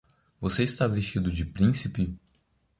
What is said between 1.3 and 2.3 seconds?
de príncipe?